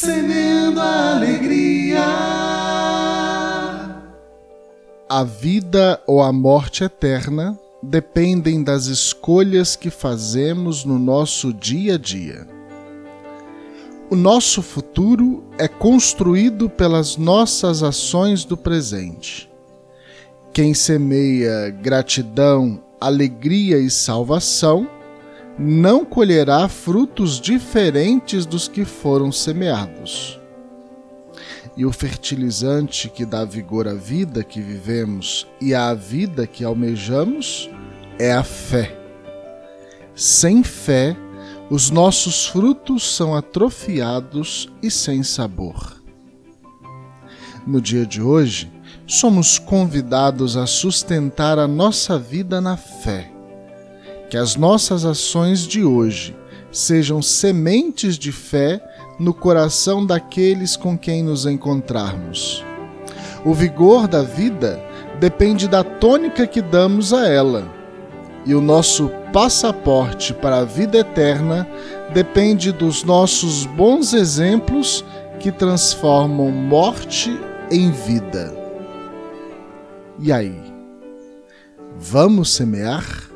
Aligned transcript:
semeando 0.00 0.80
a 0.80 1.16
alegria. 1.16 2.00
A 5.06 5.24
vida 5.24 6.00
ou 6.06 6.22
a 6.22 6.32
morte 6.32 6.84
eterna 6.84 7.58
dependem 7.82 8.62
das 8.62 8.86
escolhas 8.86 9.76
que 9.76 9.90
fazemos 9.90 10.86
no 10.86 10.98
nosso 10.98 11.52
dia 11.52 11.96
a 11.96 11.98
dia. 11.98 12.46
O 14.08 14.16
nosso 14.16 14.62
futuro 14.62 15.44
é 15.58 15.68
construído 15.68 16.70
pelas 16.70 17.18
nossas 17.18 17.82
ações 17.82 18.42
do 18.42 18.56
presente. 18.56 19.50
Quem 20.50 20.72
semeia 20.72 21.68
gratidão, 21.68 22.82
alegria 22.98 23.78
e 23.78 23.90
salvação 23.90 24.88
não 25.62 26.06
colherá 26.06 26.66
frutos 26.68 27.38
diferentes 27.38 28.46
dos 28.46 28.66
que 28.66 28.86
foram 28.86 29.30
semeados. 29.30 30.40
E 31.76 31.84
o 31.84 31.92
fertilizante 31.92 33.10
que 33.10 33.26
dá 33.26 33.44
vigor 33.44 33.86
à 33.86 33.92
vida 33.92 34.42
que 34.42 34.58
vivemos 34.58 35.46
e 35.60 35.74
à 35.74 35.92
vida 35.92 36.46
que 36.46 36.64
almejamos 36.64 37.68
é 38.18 38.32
a 38.32 38.42
fé. 38.42 38.98
Sem 40.14 40.62
fé, 40.62 41.14
os 41.68 41.90
nossos 41.90 42.46
frutos 42.46 43.14
são 43.14 43.36
atrofiados 43.36 44.66
e 44.82 44.90
sem 44.90 45.22
sabor. 45.22 46.02
No 47.66 47.82
dia 47.82 48.06
de 48.06 48.22
hoje, 48.22 48.72
somos 49.06 49.58
convidados 49.58 50.56
a 50.56 50.66
sustentar 50.66 51.58
a 51.58 51.68
nossa 51.68 52.18
vida 52.18 52.62
na 52.62 52.78
fé. 52.78 53.39
Que 54.30 54.36
as 54.36 54.54
nossas 54.54 55.04
ações 55.04 55.66
de 55.66 55.82
hoje 55.82 56.36
sejam 56.70 57.20
sementes 57.20 58.16
de 58.16 58.30
fé 58.30 58.80
no 59.18 59.34
coração 59.34 60.06
daqueles 60.06 60.76
com 60.76 60.96
quem 60.96 61.20
nos 61.20 61.46
encontrarmos. 61.46 62.64
O 63.44 63.52
vigor 63.52 64.06
da 64.06 64.22
vida 64.22 64.80
depende 65.18 65.66
da 65.66 65.82
tônica 65.82 66.46
que 66.46 66.62
damos 66.62 67.12
a 67.12 67.26
ela, 67.26 67.68
e 68.46 68.54
o 68.54 68.60
nosso 68.60 69.10
passaporte 69.32 70.32
para 70.32 70.58
a 70.58 70.64
vida 70.64 70.98
eterna 70.98 71.68
depende 72.14 72.70
dos 72.70 73.02
nossos 73.02 73.66
bons 73.66 74.14
exemplos 74.14 75.04
que 75.40 75.50
transformam 75.50 76.52
morte 76.52 77.36
em 77.68 77.90
vida. 77.90 78.54
E 80.20 80.30
aí? 80.30 80.54
Vamos 81.98 82.54
semear? 82.54 83.29